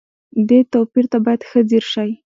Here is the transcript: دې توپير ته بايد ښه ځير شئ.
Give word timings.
دې 0.47 0.59
توپير 0.71 1.05
ته 1.11 1.17
بايد 1.25 1.41
ښه 1.49 1.59
ځير 1.69 1.83
شئ. 1.91 2.11